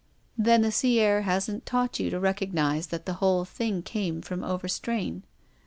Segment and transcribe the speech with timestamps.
[0.39, 4.23] "Then the sea air hasn't taught you to recog nise that the whole thing came
[4.23, 5.21] from ovrstrain."